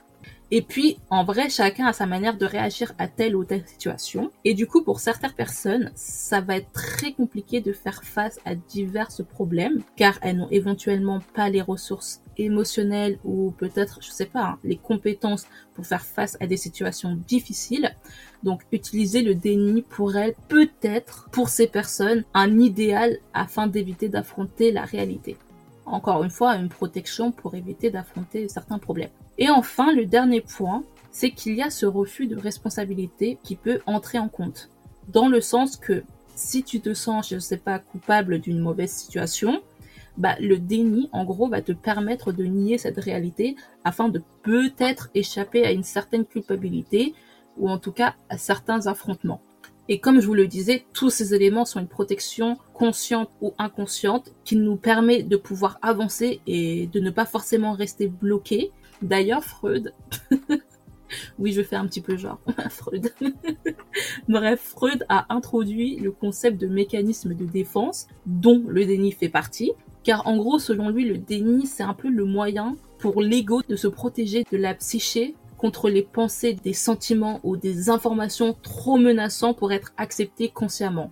Et 0.51 0.61
puis, 0.61 0.97
en 1.09 1.23
vrai, 1.23 1.49
chacun 1.49 1.87
a 1.87 1.93
sa 1.93 2.05
manière 2.05 2.37
de 2.37 2.45
réagir 2.45 2.93
à 2.99 3.07
telle 3.07 3.35
ou 3.35 3.43
telle 3.43 3.65
situation. 3.65 4.31
Et 4.43 4.53
du 4.53 4.67
coup, 4.67 4.83
pour 4.83 4.99
certaines 4.99 5.31
personnes, 5.31 5.91
ça 5.95 6.39
va 6.39 6.57
être 6.57 6.71
très 6.71 7.13
compliqué 7.13 7.61
de 7.61 7.73
faire 7.73 8.03
face 8.03 8.39
à 8.45 8.53
divers 8.53 9.09
problèmes, 9.29 9.81
car 9.95 10.19
elles 10.21 10.37
n'ont 10.37 10.49
éventuellement 10.51 11.19
pas 11.33 11.49
les 11.49 11.61
ressources 11.61 12.21
émotionnelles 12.37 13.17
ou 13.23 13.51
peut-être, 13.57 13.99
je 14.01 14.11
sais 14.11 14.25
pas, 14.25 14.43
hein, 14.43 14.59
les 14.63 14.75
compétences 14.75 15.47
pour 15.73 15.85
faire 15.85 16.05
face 16.05 16.37
à 16.39 16.47
des 16.47 16.57
situations 16.57 17.17
difficiles. 17.27 17.95
Donc, 18.43 18.61
utiliser 18.71 19.23
le 19.23 19.33
déni 19.33 19.81
pour 19.81 20.15
elles 20.15 20.35
peut 20.47 20.69
être, 20.83 21.27
pour 21.31 21.49
ces 21.49 21.67
personnes, 21.67 22.23
un 22.33 22.59
idéal 22.59 23.17
afin 23.33 23.65
d'éviter 23.67 24.09
d'affronter 24.09 24.71
la 24.71 24.85
réalité 24.85 25.37
encore 25.85 26.23
une 26.23 26.29
fois, 26.29 26.55
une 26.55 26.69
protection 26.69 27.31
pour 27.31 27.55
éviter 27.55 27.89
d'affronter 27.89 28.47
certains 28.49 28.79
problèmes. 28.79 29.09
Et 29.37 29.49
enfin, 29.49 29.93
le 29.93 30.05
dernier 30.05 30.41
point, 30.41 30.83
c'est 31.11 31.31
qu'il 31.31 31.55
y 31.55 31.61
a 31.61 31.69
ce 31.69 31.85
refus 31.85 32.27
de 32.27 32.37
responsabilité 32.37 33.37
qui 33.43 33.55
peut 33.55 33.79
entrer 33.85 34.19
en 34.19 34.27
compte. 34.27 34.69
Dans 35.07 35.27
le 35.27 35.41
sens 35.41 35.77
que 35.77 36.03
si 36.35 36.63
tu 36.63 36.81
te 36.81 36.93
sens, 36.93 37.29
je 37.29 37.35
ne 37.35 37.39
sais 37.39 37.57
pas, 37.57 37.79
coupable 37.79 38.39
d'une 38.39 38.59
mauvaise 38.59 38.91
situation, 38.91 39.61
bah, 40.17 40.35
le 40.39 40.57
déni, 40.57 41.09
en 41.11 41.25
gros, 41.25 41.47
va 41.47 41.61
te 41.61 41.71
permettre 41.71 42.31
de 42.31 42.43
nier 42.43 42.77
cette 42.77 42.99
réalité 42.99 43.55
afin 43.83 44.09
de 44.09 44.21
peut-être 44.43 45.09
échapper 45.13 45.65
à 45.65 45.71
une 45.71 45.83
certaine 45.83 46.25
culpabilité 46.25 47.13
ou 47.57 47.69
en 47.69 47.77
tout 47.77 47.91
cas 47.91 48.15
à 48.29 48.37
certains 48.37 48.87
affrontements. 48.87 49.41
Et 49.87 49.99
comme 49.99 50.19
je 50.19 50.25
vous 50.25 50.33
le 50.33 50.47
disais, 50.47 50.85
tous 50.93 51.09
ces 51.09 51.35
éléments 51.35 51.65
sont 51.65 51.79
une 51.79 51.87
protection 51.87 52.57
consciente 52.73 53.29
ou 53.41 53.53
inconsciente 53.59 54.31
qui 54.43 54.55
nous 54.55 54.77
permet 54.77 55.21
de 55.21 55.37
pouvoir 55.37 55.77
avancer 55.81 56.41
et 56.47 56.87
de 56.87 56.99
ne 56.99 57.11
pas 57.11 57.25
forcément 57.25 57.73
rester 57.73 58.07
bloqué. 58.07 58.71
D'ailleurs, 59.03 59.43
Freud, 59.43 59.93
oui, 61.39 61.51
je 61.53 61.61
fais 61.61 61.75
un 61.75 61.85
petit 61.85 62.01
peu 62.01 62.17
genre, 62.17 62.39
Freud. 62.69 63.13
Bref, 64.27 64.59
Freud 64.59 65.05
a 65.07 65.33
introduit 65.33 65.97
le 65.97 66.11
concept 66.11 66.59
de 66.59 66.67
mécanisme 66.67 67.35
de 67.35 67.45
défense 67.45 68.07
dont 68.25 68.63
le 68.67 68.85
déni 68.85 69.11
fait 69.11 69.29
partie. 69.29 69.71
Car 70.03 70.25
en 70.27 70.37
gros, 70.37 70.59
selon 70.59 70.89
lui, 70.89 71.05
le 71.05 71.17
déni, 71.17 71.65
c'est 71.65 71.83
un 71.83 71.95
peu 71.95 72.09
le 72.09 72.25
moyen 72.25 72.75
pour 72.99 73.21
l'ego 73.21 73.61
de 73.67 73.75
se 73.75 73.87
protéger 73.87 74.45
de 74.51 74.57
la 74.57 74.73
psyché 74.73 75.35
contre 75.57 75.89
les 75.89 76.03
pensées, 76.03 76.53
des 76.53 76.73
sentiments 76.73 77.39
ou 77.43 77.57
des 77.57 77.89
informations 77.89 78.55
trop 78.61 78.97
menaçants 78.97 79.53
pour 79.53 79.71
être 79.71 79.93
acceptés 79.97 80.49
consciemment. 80.49 81.11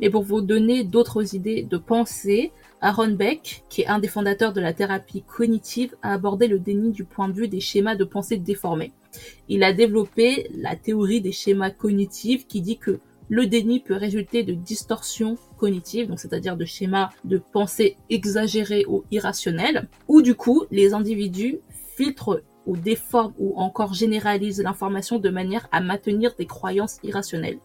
Mais 0.00 0.10
pour 0.10 0.22
vous 0.22 0.40
donner 0.40 0.84
d'autres 0.84 1.34
idées 1.34 1.62
de 1.62 1.76
pensée, 1.76 2.52
Aaron 2.80 3.12
Beck, 3.12 3.64
qui 3.68 3.82
est 3.82 3.86
un 3.86 3.98
des 3.98 4.08
fondateurs 4.08 4.52
de 4.52 4.60
la 4.60 4.72
thérapie 4.72 5.22
cognitive, 5.22 5.96
a 6.02 6.12
abordé 6.12 6.46
le 6.48 6.58
déni 6.58 6.92
du 6.92 7.04
point 7.04 7.28
de 7.28 7.34
vue 7.34 7.48
des 7.48 7.60
schémas 7.60 7.96
de 7.96 8.04
pensée 8.04 8.36
déformés. 8.36 8.92
Il 9.48 9.62
a 9.62 9.72
développé 9.72 10.50
la 10.54 10.76
théorie 10.76 11.20
des 11.20 11.32
schémas 11.32 11.70
cognitifs 11.70 12.46
qui 12.46 12.60
dit 12.60 12.78
que 12.78 13.00
le 13.28 13.46
déni 13.46 13.80
peut 13.80 13.94
résulter 13.94 14.42
de 14.42 14.52
distorsions 14.52 15.38
cognitives, 15.56 16.08
donc 16.08 16.20
c'est-à-dire 16.20 16.56
de 16.56 16.64
schémas 16.64 17.10
de 17.24 17.38
pensée 17.38 17.96
exagérés 18.10 18.84
ou 18.86 19.04
irrationnels, 19.10 19.88
où 20.08 20.20
du 20.20 20.34
coup 20.34 20.64
les 20.70 20.92
individus 20.92 21.60
filtrent 21.96 22.42
ou 22.66 22.76
déforme 22.76 23.32
ou 23.38 23.58
encore 23.58 23.94
généralise 23.94 24.62
l'information 24.62 25.18
de 25.18 25.28
manière 25.30 25.68
à 25.72 25.80
maintenir 25.80 26.34
des 26.38 26.46
croyances 26.46 26.98
irrationnelles. 27.02 27.58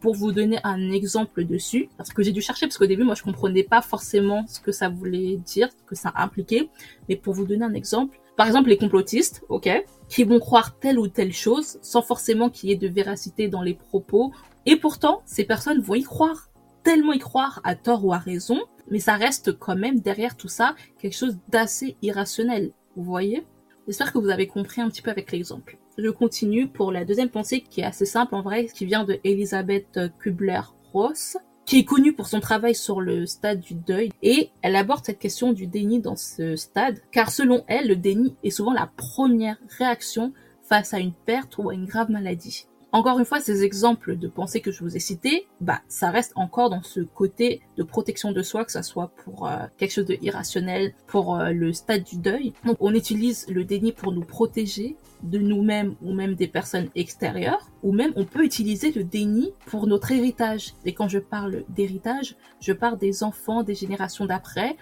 Pour 0.00 0.14
vous 0.14 0.32
donner 0.32 0.58
un 0.62 0.92
exemple 0.92 1.44
dessus, 1.44 1.88
parce 1.96 2.12
que 2.12 2.22
j'ai 2.22 2.32
dû 2.32 2.40
chercher, 2.40 2.66
parce 2.66 2.78
qu'au 2.78 2.86
début, 2.86 3.02
moi, 3.02 3.14
je 3.14 3.22
comprenais 3.22 3.62
pas 3.62 3.82
forcément 3.82 4.44
ce 4.46 4.60
que 4.60 4.70
ça 4.72 4.88
voulait 4.88 5.36
dire, 5.36 5.68
ce 5.70 5.84
que 5.84 5.94
ça 5.94 6.12
impliquait, 6.16 6.68
mais 7.08 7.16
pour 7.16 7.34
vous 7.34 7.46
donner 7.46 7.64
un 7.64 7.74
exemple, 7.74 8.18
par 8.36 8.46
exemple, 8.46 8.68
les 8.68 8.76
complotistes, 8.76 9.42
ok, 9.48 9.68
qui 10.08 10.24
vont 10.24 10.38
croire 10.38 10.78
telle 10.78 10.98
ou 10.98 11.08
telle 11.08 11.32
chose 11.32 11.78
sans 11.80 12.02
forcément 12.02 12.50
qu'il 12.50 12.68
y 12.68 12.72
ait 12.72 12.76
de 12.76 12.88
véracité 12.88 13.48
dans 13.48 13.62
les 13.62 13.74
propos, 13.74 14.32
et 14.66 14.76
pourtant, 14.76 15.22
ces 15.24 15.44
personnes 15.44 15.80
vont 15.80 15.94
y 15.94 16.02
croire 16.02 16.50
tellement 16.86 17.12
y 17.12 17.18
croire 17.18 17.60
à 17.64 17.74
tort 17.74 18.04
ou 18.04 18.12
à 18.12 18.18
raison, 18.18 18.60
mais 18.90 19.00
ça 19.00 19.14
reste 19.14 19.58
quand 19.58 19.74
même 19.74 19.98
derrière 19.98 20.36
tout 20.36 20.46
ça 20.46 20.76
quelque 21.00 21.16
chose 21.16 21.36
d'assez 21.48 21.96
irrationnel. 22.00 22.70
Vous 22.94 23.02
voyez? 23.02 23.44
J'espère 23.86 24.12
que 24.12 24.18
vous 24.18 24.30
avez 24.30 24.48
compris 24.48 24.80
un 24.80 24.88
petit 24.88 25.00
peu 25.00 25.10
avec 25.10 25.30
l'exemple. 25.30 25.78
Je 25.96 26.10
continue 26.10 26.66
pour 26.66 26.90
la 26.90 27.04
deuxième 27.04 27.28
pensée 27.28 27.60
qui 27.60 27.82
est 27.82 27.84
assez 27.84 28.04
simple 28.04 28.34
en 28.34 28.42
vrai, 28.42 28.66
qui 28.66 28.84
vient 28.84 29.04
de 29.04 29.20
Elisabeth 29.22 30.00
Kubler-Ross, 30.18 31.36
qui 31.66 31.78
est 31.78 31.84
connue 31.84 32.12
pour 32.12 32.26
son 32.26 32.40
travail 32.40 32.74
sur 32.74 33.00
le 33.00 33.26
stade 33.26 33.60
du 33.60 33.74
deuil, 33.74 34.10
et 34.22 34.50
elle 34.62 34.74
aborde 34.74 35.04
cette 35.04 35.20
question 35.20 35.52
du 35.52 35.68
déni 35.68 36.00
dans 36.00 36.16
ce 36.16 36.56
stade, 36.56 37.00
car 37.12 37.30
selon 37.30 37.64
elle, 37.68 37.86
le 37.86 37.94
déni 37.94 38.34
est 38.42 38.50
souvent 38.50 38.72
la 38.72 38.90
première 38.96 39.58
réaction 39.78 40.32
face 40.62 40.92
à 40.92 40.98
une 40.98 41.12
perte 41.12 41.58
ou 41.58 41.70
à 41.70 41.74
une 41.74 41.86
grave 41.86 42.10
maladie. 42.10 42.66
Encore 42.96 43.18
une 43.18 43.26
fois, 43.26 43.40
ces 43.40 43.62
exemples 43.62 44.16
de 44.16 44.26
pensées 44.26 44.62
que 44.62 44.72
je 44.72 44.82
vous 44.82 44.96
ai 44.96 45.00
cités, 45.00 45.46
bah, 45.60 45.82
ça 45.86 46.08
reste 46.08 46.32
encore 46.34 46.70
dans 46.70 46.82
ce 46.82 47.00
côté 47.00 47.60
de 47.76 47.82
protection 47.82 48.32
de 48.32 48.40
soi, 48.40 48.64
que 48.64 48.72
ça 48.72 48.82
soit 48.82 49.10
pour 49.22 49.46
euh, 49.46 49.66
quelque 49.76 49.90
chose 49.90 50.06
de 50.06 50.16
irrationnel, 50.22 50.94
pour 51.06 51.38
euh, 51.38 51.50
le 51.50 51.74
stade 51.74 52.04
du 52.04 52.16
deuil. 52.16 52.54
Donc, 52.64 52.78
on 52.80 52.94
utilise 52.94 53.46
le 53.50 53.64
déni 53.64 53.92
pour 53.92 54.12
nous 54.12 54.24
protéger 54.24 54.96
de 55.22 55.36
nous-mêmes 55.36 55.94
ou 56.00 56.14
même 56.14 56.36
des 56.36 56.48
personnes 56.48 56.88
extérieures, 56.94 57.70
ou 57.82 57.92
même 57.92 58.14
on 58.16 58.24
peut 58.24 58.46
utiliser 58.46 58.90
le 58.92 59.04
déni 59.04 59.52
pour 59.66 59.86
notre 59.86 60.10
héritage. 60.10 60.72
Et 60.86 60.94
quand 60.94 61.08
je 61.08 61.18
parle 61.18 61.64
d'héritage, 61.68 62.34
je 62.60 62.72
parle 62.72 62.96
des 62.96 63.22
enfants 63.22 63.62
des 63.62 63.74
générations 63.74 64.24
d'après, 64.24 64.74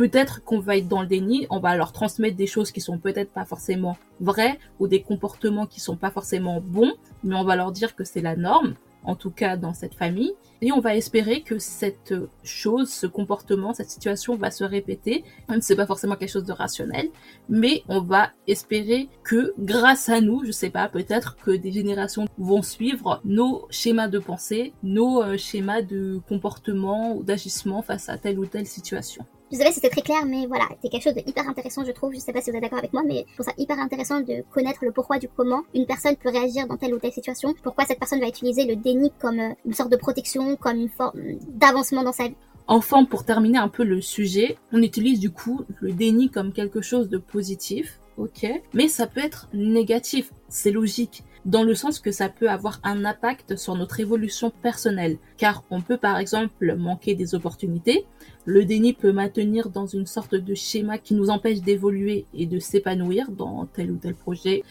peut-être 0.00 0.42
qu'on 0.44 0.60
va 0.60 0.78
être 0.78 0.88
dans 0.88 1.02
le 1.02 1.06
déni, 1.06 1.46
on 1.50 1.60
va 1.60 1.76
leur 1.76 1.92
transmettre 1.92 2.34
des 2.34 2.46
choses 2.46 2.72
qui 2.72 2.80
sont 2.80 2.96
peut-être 2.96 3.30
pas 3.34 3.44
forcément 3.44 3.98
vraies 4.18 4.58
ou 4.78 4.88
des 4.88 5.02
comportements 5.02 5.66
qui 5.66 5.78
sont 5.78 5.96
pas 5.96 6.10
forcément 6.10 6.62
bons, 6.62 6.94
mais 7.22 7.34
on 7.34 7.44
va 7.44 7.54
leur 7.54 7.70
dire 7.70 7.94
que 7.94 8.02
c'est 8.02 8.22
la 8.22 8.34
norme, 8.34 8.76
en 9.04 9.14
tout 9.14 9.28
cas 9.28 9.58
dans 9.58 9.74
cette 9.74 9.92
famille, 9.92 10.32
et 10.62 10.72
on 10.72 10.80
va 10.80 10.96
espérer 10.96 11.42
que 11.42 11.58
cette 11.58 12.14
chose, 12.42 12.88
ce 12.88 13.06
comportement, 13.06 13.74
cette 13.74 13.90
situation 13.90 14.36
va 14.36 14.50
se 14.50 14.64
répéter. 14.64 15.22
Même 15.50 15.60
si 15.60 15.66
c'est 15.66 15.76
pas 15.76 15.84
forcément 15.84 16.16
quelque 16.16 16.32
chose 16.32 16.44
de 16.44 16.52
rationnel, 16.52 17.10
mais 17.50 17.82
on 17.90 18.00
va 18.00 18.30
espérer 18.46 19.10
que 19.22 19.52
grâce 19.58 20.08
à 20.08 20.22
nous, 20.22 20.46
je 20.46 20.50
sais 20.50 20.70
pas, 20.70 20.88
peut-être 20.88 21.36
que 21.36 21.50
des 21.50 21.72
générations 21.72 22.24
vont 22.38 22.62
suivre 22.62 23.20
nos 23.26 23.66
schémas 23.68 24.08
de 24.08 24.18
pensée, 24.18 24.72
nos 24.82 25.22
euh, 25.22 25.36
schémas 25.36 25.82
de 25.82 26.22
comportement 26.26 27.14
ou 27.16 27.22
d'agissement 27.22 27.82
face 27.82 28.08
à 28.08 28.16
telle 28.16 28.38
ou 28.38 28.46
telle 28.46 28.66
situation. 28.66 29.26
Si 29.52 29.58
c'était 29.72 29.90
très 29.90 30.02
clair, 30.02 30.24
mais 30.26 30.46
voilà, 30.46 30.68
c'est 30.80 30.88
quelque 30.88 31.02
chose 31.02 31.14
de 31.14 31.22
hyper 31.26 31.48
intéressant, 31.48 31.84
je 31.84 31.90
trouve. 31.90 32.14
Je 32.14 32.20
sais 32.20 32.32
pas 32.32 32.40
si 32.40 32.50
vous 32.50 32.56
êtes 32.56 32.62
d'accord 32.62 32.78
avec 32.78 32.92
moi, 32.92 33.02
mais 33.04 33.24
je 33.28 33.34
trouve 33.34 33.46
ça 33.46 33.52
hyper 33.58 33.80
intéressant 33.80 34.20
de 34.20 34.44
connaître 34.52 34.84
le 34.84 34.92
pourquoi 34.92 35.18
du 35.18 35.28
comment 35.28 35.62
une 35.74 35.86
personne 35.86 36.14
peut 36.16 36.30
réagir 36.30 36.68
dans 36.68 36.76
telle 36.76 36.94
ou 36.94 36.98
telle 36.98 37.12
situation. 37.12 37.54
Pourquoi 37.62 37.84
cette 37.84 37.98
personne 37.98 38.20
va 38.20 38.28
utiliser 38.28 38.64
le 38.64 38.76
déni 38.76 39.10
comme 39.20 39.40
euh, 39.40 39.50
une 39.66 39.74
sorte 39.74 39.90
de 39.90 39.96
protection, 39.96 40.54
comme 40.54 40.76
une 40.76 40.88
forme 40.88 41.18
d'avancement 41.48 42.04
dans 42.04 42.12
sa 42.12 42.28
vie. 42.28 42.36
Enfin, 42.68 43.04
pour 43.04 43.24
terminer 43.24 43.58
un 43.58 43.68
peu 43.68 43.82
le 43.82 44.00
sujet, 44.00 44.56
on 44.72 44.80
utilise 44.82 45.18
du 45.18 45.30
coup 45.30 45.62
le 45.80 45.92
déni 45.92 46.30
comme 46.30 46.52
quelque 46.52 46.80
chose 46.80 47.08
de 47.08 47.18
positif, 47.18 47.98
ok, 48.16 48.46
mais 48.72 48.86
ça 48.86 49.08
peut 49.08 49.20
être 49.20 49.48
négatif, 49.52 50.30
c'est 50.48 50.70
logique 50.70 51.24
dans 51.44 51.62
le 51.62 51.74
sens 51.74 51.98
que 51.98 52.12
ça 52.12 52.28
peut 52.28 52.50
avoir 52.50 52.80
un 52.82 53.04
impact 53.04 53.56
sur 53.56 53.74
notre 53.74 54.00
évolution 54.00 54.50
personnelle, 54.50 55.18
car 55.36 55.64
on 55.70 55.80
peut 55.80 55.96
par 55.96 56.18
exemple 56.18 56.74
manquer 56.76 57.14
des 57.14 57.34
opportunités, 57.34 58.06
le 58.44 58.64
déni 58.64 58.92
peut 58.92 59.12
maintenir 59.12 59.70
dans 59.70 59.86
une 59.86 60.06
sorte 60.06 60.34
de 60.34 60.54
schéma 60.54 60.98
qui 60.98 61.14
nous 61.14 61.30
empêche 61.30 61.60
d'évoluer 61.60 62.26
et 62.34 62.46
de 62.46 62.58
s'épanouir 62.58 63.30
dans 63.30 63.66
tel 63.66 63.90
ou 63.90 63.96
tel 63.96 64.14
projet, 64.14 64.62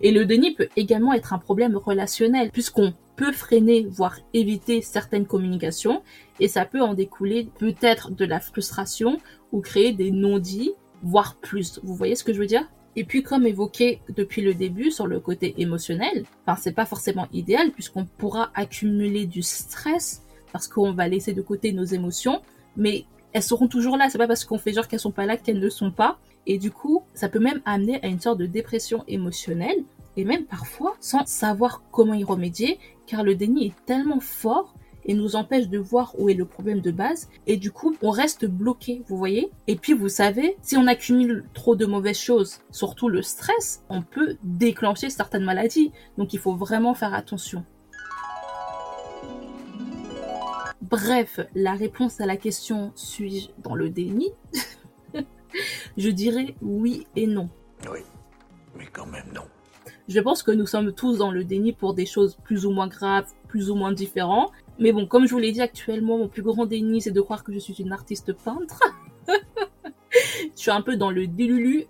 et 0.00 0.10
le 0.10 0.24
déni 0.24 0.54
peut 0.54 0.68
également 0.76 1.12
être 1.12 1.32
un 1.32 1.38
problème 1.38 1.76
relationnel, 1.76 2.50
puisqu'on 2.50 2.94
peut 3.16 3.32
freiner, 3.32 3.86
voire 3.88 4.18
éviter 4.32 4.82
certaines 4.82 5.26
communications, 5.26 6.02
et 6.40 6.48
ça 6.48 6.64
peut 6.64 6.82
en 6.82 6.94
découler 6.94 7.48
peut-être 7.58 8.10
de 8.10 8.24
la 8.24 8.40
frustration 8.40 9.18
ou 9.52 9.60
créer 9.60 9.92
des 9.92 10.10
non-dits, 10.10 10.72
voire 11.02 11.36
plus. 11.36 11.80
Vous 11.84 11.94
voyez 11.94 12.16
ce 12.16 12.24
que 12.24 12.32
je 12.32 12.40
veux 12.40 12.46
dire? 12.46 12.68
Et 12.96 13.04
puis, 13.04 13.22
comme 13.22 13.46
évoqué 13.46 14.00
depuis 14.08 14.42
le 14.42 14.54
début 14.54 14.90
sur 14.90 15.06
le 15.06 15.18
côté 15.18 15.54
émotionnel, 15.58 16.24
enfin, 16.46 16.60
c'est 16.60 16.72
pas 16.72 16.86
forcément 16.86 17.26
idéal 17.32 17.72
puisqu'on 17.72 18.04
pourra 18.04 18.50
accumuler 18.54 19.26
du 19.26 19.42
stress 19.42 20.22
parce 20.52 20.68
qu'on 20.68 20.92
va 20.92 21.08
laisser 21.08 21.32
de 21.32 21.42
côté 21.42 21.72
nos 21.72 21.84
émotions, 21.84 22.40
mais 22.76 23.04
elles 23.32 23.42
seront 23.42 23.66
toujours 23.66 23.96
là. 23.96 24.08
C'est 24.08 24.18
pas 24.18 24.28
parce 24.28 24.44
qu'on 24.44 24.58
fait 24.58 24.72
genre 24.72 24.86
qu'elles 24.86 25.00
sont 25.00 25.10
pas 25.10 25.26
là 25.26 25.36
qu'elles 25.36 25.58
ne 25.58 25.68
sont 25.68 25.90
pas. 25.90 26.18
Et 26.46 26.58
du 26.58 26.70
coup, 26.70 27.02
ça 27.14 27.28
peut 27.28 27.40
même 27.40 27.60
amener 27.64 28.00
à 28.04 28.06
une 28.06 28.20
sorte 28.20 28.38
de 28.38 28.46
dépression 28.46 29.02
émotionnelle 29.08 29.82
et 30.16 30.24
même 30.24 30.44
parfois 30.44 30.94
sans 31.00 31.26
savoir 31.26 31.82
comment 31.90 32.14
y 32.14 32.22
remédier 32.22 32.78
car 33.06 33.24
le 33.24 33.34
déni 33.34 33.66
est 33.66 33.86
tellement 33.86 34.20
fort 34.20 34.74
et 35.04 35.14
nous 35.14 35.36
empêche 35.36 35.68
de 35.68 35.78
voir 35.78 36.14
où 36.18 36.28
est 36.28 36.34
le 36.34 36.44
problème 36.44 36.80
de 36.80 36.90
base. 36.90 37.28
Et 37.46 37.56
du 37.56 37.70
coup, 37.70 37.96
on 38.02 38.10
reste 38.10 38.46
bloqué, 38.46 39.02
vous 39.08 39.16
voyez. 39.16 39.50
Et 39.66 39.76
puis, 39.76 39.92
vous 39.92 40.08
savez, 40.08 40.56
si 40.62 40.76
on 40.76 40.86
accumule 40.86 41.44
trop 41.54 41.76
de 41.76 41.86
mauvaises 41.86 42.18
choses, 42.18 42.60
surtout 42.70 43.08
le 43.08 43.22
stress, 43.22 43.84
on 43.88 44.02
peut 44.02 44.36
déclencher 44.42 45.10
certaines 45.10 45.44
maladies. 45.44 45.92
Donc, 46.18 46.32
il 46.32 46.38
faut 46.38 46.54
vraiment 46.54 46.94
faire 46.94 47.14
attention. 47.14 47.64
Bref, 50.82 51.40
la 51.54 51.72
réponse 51.72 52.20
à 52.20 52.26
la 52.26 52.36
question 52.36 52.92
suis-je 52.94 53.48
dans 53.62 53.74
le 53.74 53.88
déni? 53.88 54.30
Je 55.96 56.10
dirais 56.10 56.54
oui 56.60 57.06
et 57.16 57.26
non. 57.26 57.48
Oui, 57.90 58.00
mais 58.76 58.86
quand 58.92 59.06
même 59.06 59.32
non. 59.34 59.44
Je 60.06 60.20
pense 60.20 60.42
que 60.42 60.50
nous 60.50 60.66
sommes 60.66 60.92
tous 60.92 61.16
dans 61.16 61.30
le 61.30 61.44
déni 61.44 61.72
pour 61.72 61.94
des 61.94 62.04
choses 62.04 62.36
plus 62.44 62.66
ou 62.66 62.70
moins 62.70 62.88
graves, 62.88 63.32
plus 63.48 63.70
ou 63.70 63.74
moins 63.74 63.92
différentes. 63.92 64.52
Mais 64.78 64.92
bon, 64.92 65.06
comme 65.06 65.26
je 65.26 65.32
vous 65.32 65.38
l'ai 65.38 65.52
dit 65.52 65.60
actuellement, 65.60 66.18
mon 66.18 66.28
plus 66.28 66.42
grand 66.42 66.66
déni, 66.66 67.00
c'est 67.00 67.12
de 67.12 67.20
croire 67.20 67.44
que 67.44 67.52
je 67.52 67.58
suis 67.58 67.74
une 67.74 67.92
artiste 67.92 68.32
peintre. 68.32 68.82
Je 70.56 70.62
suis 70.62 70.70
un 70.70 70.82
peu 70.82 70.96
dans 70.96 71.10
le 71.10 71.26
délulu. 71.26 71.84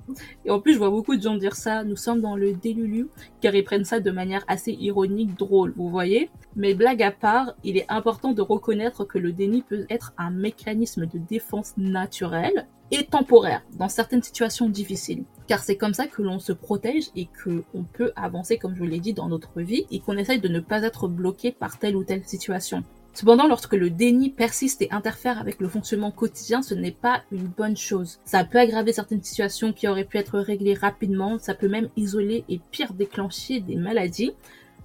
Et 0.45 0.51
en 0.51 0.61
plus, 0.61 0.75
je 0.75 0.79
vois 0.79 0.91
beaucoup 0.91 1.17
de 1.17 1.23
gens 1.23 1.37
dire 1.37 1.55
ça. 1.55 1.85
Nous 1.85 1.97
sommes 1.97 2.21
dans 2.21 2.37
le 2.37 2.53
délulu, 2.53 3.09
car 3.41 3.55
ils 3.55 3.65
prennent 3.65 3.85
ça 3.85 4.01
de 4.01 4.11
manière 4.11 4.45
assez 4.49 4.73
ironique, 4.73 5.37
drôle, 5.37 5.73
vous 5.77 5.89
voyez. 5.89 6.31
Mais 6.57 6.75
blague 6.75 7.03
à 7.03 7.11
part, 7.11 7.55
il 7.63 7.77
est 7.77 7.87
important 7.89 8.33
de 8.33 8.43
reconnaître 8.43 9.05
que 9.05 9.19
le 9.19 9.33
déni 9.33 9.63
peut 9.63 9.87
être 9.91 10.13
un 10.19 10.31
mécanisme 10.31 11.07
de 11.07 11.19
défense 11.19 11.75
naturel 11.77 12.67
et 12.91 13.05
temporaire 13.05 13.63
dans 13.77 13.89
certaines 13.89 14.23
situations 14.23 14.69
difficiles. 14.69 15.25
Car 15.47 15.63
c'est 15.63 15.77
comme 15.77 15.95
ça 15.95 16.07
que 16.07 16.23
l'on 16.23 16.39
se 16.39 16.53
protège 16.53 17.11
et 17.17 17.27
que 17.27 17.65
on 17.75 17.83
peut 17.83 18.13
avancer, 18.17 18.59
comme 18.59 18.75
je 18.75 18.81
vous 18.81 18.87
l'ai 18.87 19.01
dit, 19.01 19.15
dans 19.15 19.29
notre 19.29 19.61
vie 19.61 19.87
et 19.91 20.01
qu'on 20.01 20.17
essaye 20.17 20.41
de 20.41 20.49
ne 20.49 20.61
pas 20.61 20.83
être 20.83 21.09
bloqué 21.09 21.53
par 21.53 21.79
telle 21.79 21.97
ou 21.97 22.05
telle 22.05 22.25
situation. 22.25 22.85
Cependant, 23.15 23.47
lorsque 23.47 23.75
le 23.75 23.91
déni 23.91 24.31
persiste 24.31 24.83
et 24.83 24.91
interfère 24.91 25.39
avec 25.39 25.61
le 25.61 25.69
fonctionnement 25.69 26.11
quotidien, 26.11 26.63
ce 26.63 26.75
n'est 26.75 26.91
pas 26.91 27.23
une 27.31 27.47
bonne 27.47 27.77
chose. 27.77 28.19
Ça 28.25 28.45
peut 28.45 28.59
aggraver 28.59 28.93
certaines 28.93 29.23
situations 29.23 29.73
qui 29.73 29.87
auraient 29.87 30.05
pu 30.05 30.19
être 30.19 30.41
réglées 30.41 30.75
rapidement, 30.75 31.39
ça 31.39 31.55
peut 31.55 31.69
même 31.69 31.89
isoler 31.97 32.45
et 32.49 32.61
pire 32.73 32.93
déclencher 32.93 33.61
des 33.61 33.77
maladies. 33.77 34.33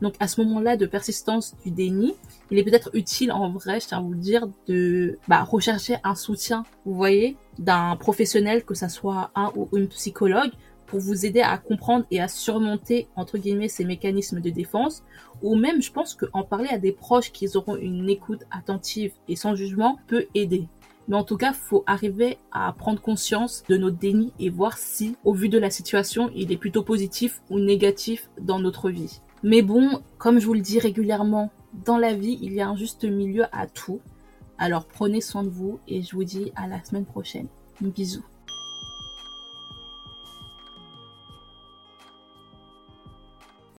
Donc 0.01 0.13
à 0.19 0.27
ce 0.27 0.41
moment-là 0.41 0.77
de 0.77 0.85
persistance 0.85 1.55
du 1.65 1.71
déni, 1.71 2.13
il 2.51 2.59
est 2.59 2.63
peut-être 2.63 2.91
utile 2.93 3.31
en 3.31 3.49
vrai, 3.51 3.79
je 3.79 3.87
tiens 3.87 3.97
à 3.97 4.01
vous 4.01 4.13
le 4.13 4.19
dire, 4.19 4.47
de 4.67 5.17
bah, 5.27 5.43
rechercher 5.43 5.97
un 6.03 6.15
soutien, 6.15 6.63
vous 6.85 6.93
voyez, 6.93 7.35
d'un 7.57 7.95
professionnel, 7.95 8.63
que 8.63 8.75
ça 8.75 8.89
soit 8.89 9.31
un 9.35 9.51
ou 9.55 9.67
une 9.75 9.87
psychologue, 9.87 10.51
pour 10.89 10.99
vous 10.99 11.25
aider 11.25 11.41
à 11.41 11.57
comprendre 11.57 12.05
et 12.11 12.19
à 12.19 12.27
surmonter, 12.27 13.07
entre 13.15 13.37
guillemets, 13.37 13.67
ces 13.67 13.85
mécanismes 13.85 14.41
de 14.41 14.49
défense. 14.49 15.03
Ou 15.41 15.55
même, 15.55 15.81
je 15.81 15.91
pense 15.91 16.15
qu'en 16.15 16.43
parler 16.43 16.69
à 16.69 16.77
des 16.77 16.91
proches 16.91 17.31
qui 17.31 17.47
auront 17.55 17.75
une 17.77 18.09
écoute 18.09 18.43
attentive 18.51 19.13
et 19.27 19.35
sans 19.35 19.55
jugement 19.55 19.99
peut 20.07 20.25
aider. 20.35 20.67
Mais 21.07 21.15
en 21.15 21.23
tout 21.23 21.37
cas, 21.37 21.53
faut 21.53 21.83
arriver 21.87 22.37
à 22.51 22.71
prendre 22.73 23.01
conscience 23.01 23.63
de 23.67 23.77
notre 23.77 23.97
déni 23.97 24.31
et 24.39 24.49
voir 24.49 24.77
si, 24.77 25.15
au 25.23 25.33
vu 25.33 25.49
de 25.49 25.57
la 25.57 25.69
situation, 25.69 26.29
il 26.35 26.51
est 26.51 26.57
plutôt 26.57 26.83
positif 26.83 27.41
ou 27.49 27.59
négatif 27.59 28.29
dans 28.39 28.59
notre 28.59 28.89
vie. 28.89 29.21
Mais 29.41 29.61
bon, 29.61 30.01
comme 30.17 30.39
je 30.39 30.45
vous 30.45 30.53
le 30.53 30.59
dis 30.61 30.79
régulièrement, 30.79 31.51
dans 31.85 31.97
la 31.97 32.13
vie, 32.13 32.37
il 32.41 32.53
y 32.53 32.61
a 32.61 32.67
un 32.67 32.75
juste 32.75 33.05
milieu 33.05 33.45
à 33.51 33.67
tout. 33.67 34.01
Alors 34.57 34.85
prenez 34.85 35.21
soin 35.21 35.43
de 35.43 35.49
vous 35.49 35.79
et 35.87 36.01
je 36.01 36.15
vous 36.15 36.25
dis 36.25 36.51
à 36.55 36.67
la 36.67 36.83
semaine 36.83 37.05
prochaine. 37.05 37.47
Bisous. 37.81 38.25